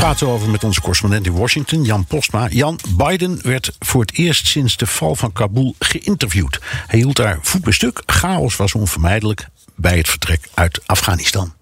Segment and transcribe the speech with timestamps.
[0.00, 2.48] Praten over met onze correspondent in Washington, Jan Postma.
[2.48, 6.60] Jan, Biden werd voor het eerst sinds de val van Kabul geïnterviewd.
[6.86, 8.02] Hij hield daar voet bij stuk.
[8.06, 11.52] Chaos was onvermijdelijk bij het vertrek uit Afghanistan.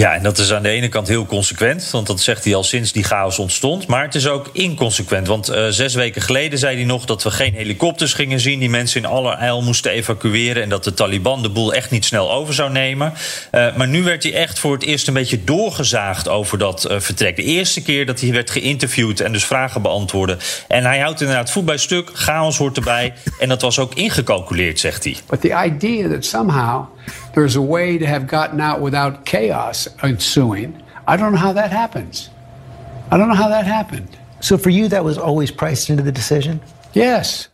[0.00, 2.64] Ja, en dat is aan de ene kant heel consequent, want dat zegt hij al
[2.64, 3.86] sinds die chaos ontstond.
[3.86, 7.30] Maar het is ook inconsequent, want uh, zes weken geleden zei hij nog dat we
[7.30, 11.50] geen helikopters gingen zien, die mensen in allerijl moesten evacueren en dat de Taliban de
[11.50, 13.12] boel echt niet snel over zou nemen.
[13.52, 17.00] Uh, maar nu werd hij echt voor het eerst een beetje doorgezaagd over dat uh,
[17.00, 17.36] vertrek.
[17.36, 20.36] De eerste keer dat hij werd geïnterviewd en dus vragen beantwoordde.
[20.68, 24.80] En hij houdt inderdaad voet bij stuk, chaos hoort erbij en dat was ook ingecalculeerd,
[24.80, 25.16] zegt hij.
[25.26, 26.84] But the idea that somehow
[27.34, 30.82] there's a way to have gotten out without chaos ensuing.
[31.06, 32.30] I don't know how that happens.
[33.10, 34.16] I don't know how that happened.
[34.40, 36.60] So for you, that was always priced into the decision?
[36.92, 37.48] Yes.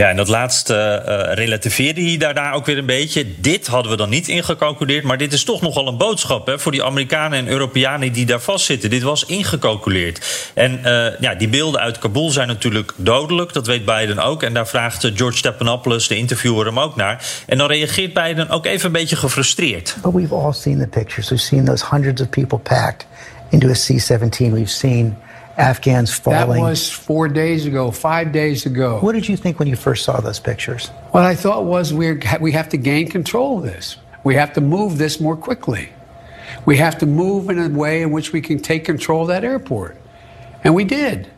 [0.00, 3.40] Ja, en dat laatste uh, relativeerde hij daarna ook weer een beetje.
[3.40, 6.72] Dit hadden we dan niet ingecalculeerd, maar dit is toch nogal een boodschap hè, voor
[6.72, 8.90] die Amerikanen en Europeanen die daar vastzitten.
[8.90, 10.50] Dit was ingecalculeerd.
[10.54, 14.42] En uh, ja, die beelden uit Kabul zijn natuurlijk dodelijk, dat weet Biden ook.
[14.42, 17.24] En daar vraagt George Stephanopoulos, de interviewer, hem ook naar.
[17.46, 19.96] En dan reageert Biden ook even een beetje gefrustreerd.
[20.12, 21.28] We've all seen the pictures.
[21.28, 23.06] We've seen those hundreds of people packed
[23.48, 24.36] into a C-17.
[24.38, 25.16] We've seen
[25.60, 26.62] Afghans falling.
[26.62, 28.98] That was four days ago, five days ago.
[29.00, 30.90] What did you think when you first saw those pictures?
[31.12, 33.98] What I thought was we're, we have to gain control of this.
[34.24, 35.88] We have to move this more quickly.
[36.64, 39.44] We have to move in a way in which we can take control of that
[39.44, 39.96] airport.
[40.64, 41.28] And we did.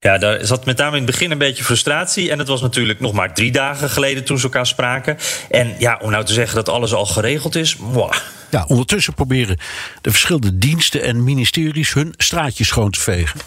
[0.00, 2.30] Ja, daar zat met name in het begin een beetje frustratie.
[2.30, 5.16] En het was natuurlijk nog maar drie dagen geleden toen ze elkaar spraken.
[5.50, 8.14] En ja, om nou te zeggen dat alles al geregeld is, mwah.
[8.50, 9.58] Ja, ondertussen proberen
[10.00, 13.40] de verschillende diensten en ministeries hun straatjes schoon te vegen.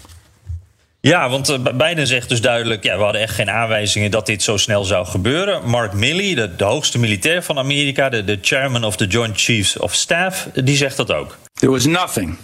[1.01, 4.44] Ja, want uh, Biden zegt dus duidelijk: ja, we hadden echt geen aanwijzingen dat dit
[4.44, 5.69] zo snel zou gebeuren.
[5.69, 9.78] Mark Milley, de, de hoogste militair van Amerika, de, de chairman of the Joint Chiefs
[9.78, 11.38] of Staff, die zegt dat ook.
[11.53, 12.38] There was nothing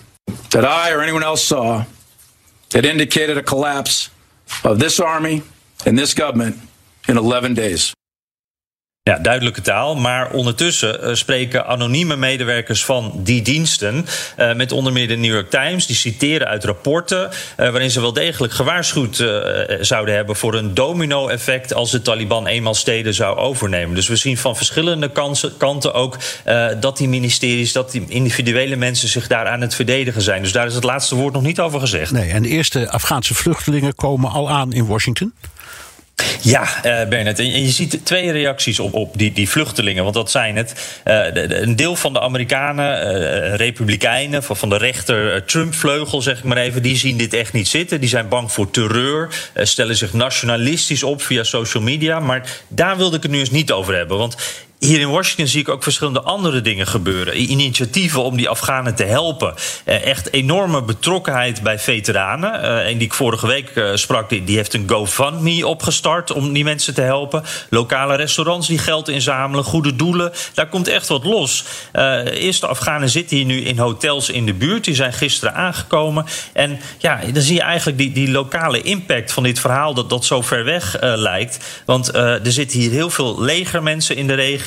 [0.47, 1.81] that I or anyone else saw
[2.67, 4.09] that indicated a collapse
[4.63, 5.41] of this army
[5.85, 6.55] and this government
[7.05, 7.91] in 11 days.
[9.07, 9.95] Ja, duidelijke taal.
[9.95, 14.05] Maar ondertussen uh, spreken anonieme medewerkers van die diensten.
[14.39, 15.85] Uh, met onder meer de New York Times.
[15.85, 17.29] Die citeren uit rapporten.
[17.29, 19.15] Uh, waarin ze wel degelijk gewaarschuwd
[19.79, 20.35] zouden hebben.
[20.35, 21.73] voor een domino-effect.
[21.73, 23.95] als de Taliban eenmaal steden zou overnemen.
[23.95, 25.11] Dus we zien van verschillende
[25.57, 26.17] kanten ook.
[26.79, 30.41] dat die ministeries, dat die individuele mensen zich daar aan het verdedigen zijn.
[30.41, 32.11] Dus daar is het laatste woord nog niet over gezegd.
[32.11, 35.33] Nee, en de eerste Afghaanse vluchtelingen komen al aan in Washington.
[36.41, 37.39] Ja, uh, Bernard.
[37.39, 40.03] En je ziet twee reacties op, op die, die vluchtelingen.
[40.03, 40.99] Want dat zijn het.
[41.03, 46.43] De, een deel van de Amerikanen, uh, republikeinen, van, van de rechter Trump-vleugel, zeg ik
[46.43, 47.99] maar even, die zien dit echt niet zitten.
[47.99, 52.19] Die zijn bang voor terreur, stellen zich nationalistisch op via social media.
[52.19, 54.17] Maar daar wilde ik het nu eens niet over hebben.
[54.17, 54.35] Want
[54.79, 57.51] hier in Washington zie ik ook verschillende andere dingen gebeuren.
[57.51, 59.53] Initiatieven om die Afghanen te helpen.
[59.85, 62.83] Echt enorme betrokkenheid bij veteranen.
[62.85, 67.01] En die ik vorige week sprak, die heeft een GoFundMe opgestart om die mensen te
[67.01, 67.43] helpen.
[67.69, 70.31] Lokale restaurants die geld inzamelen, goede doelen.
[70.53, 71.63] Daar komt echt wat los.
[71.93, 74.83] Uh, eerste Afghanen zitten hier nu in hotels in de buurt.
[74.83, 76.25] Die zijn gisteren aangekomen.
[76.53, 80.25] En ja, dan zie je eigenlijk die, die lokale impact van dit verhaal dat dat
[80.25, 81.57] zo ver weg lijkt.
[81.85, 84.65] Want er zitten hier heel veel legermensen in de regio.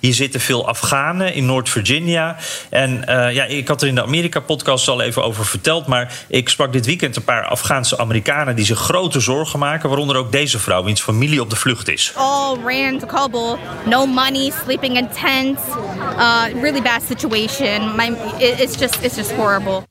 [0.00, 2.36] Hier zitten veel Afghanen in Noord-Virginia.
[2.70, 5.86] En uh, ja, ik had er in de Amerika-podcast al even over verteld.
[5.86, 9.88] Maar ik sprak dit weekend een paar Afghaanse Amerikanen die zich grote zorgen maken.
[9.88, 12.12] Waaronder ook deze vrouw, wiens familie op de vlucht is.
[12.14, 13.58] All ran to Kabul.
[13.84, 15.60] No money, sleeping in tents.
[16.18, 17.96] Uh, really bad situation.
[17.96, 19.89] My, it's, just, it's just horrible.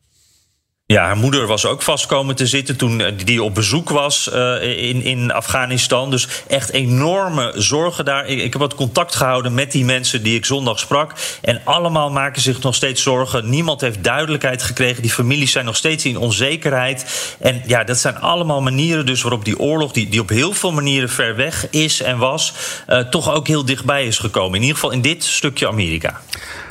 [0.92, 4.88] Ja, haar moeder was ook vast komen te zitten toen die op bezoek was uh,
[4.90, 6.12] in, in Afghanistan.
[6.12, 8.26] Dus echt enorme zorgen daar.
[8.28, 11.14] Ik, heb wat contact gehouden met die mensen die ik zondag sprak.
[11.42, 13.50] En allemaal maken zich nog steeds zorgen.
[13.50, 15.02] Niemand heeft duidelijkheid gekregen.
[15.02, 17.36] Die families zijn nog steeds in onzekerheid.
[17.40, 20.72] En ja, dat zijn allemaal manieren dus waarop die oorlog, die, die op heel veel
[20.72, 22.54] manieren ver weg is en was,
[22.88, 24.56] uh, toch ook heel dichtbij is gekomen.
[24.56, 26.22] In ieder geval in dit stukje Amerika.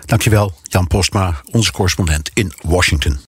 [0.04, 3.27] Dankjewel, Jan Postma, onze correspondent in Washington.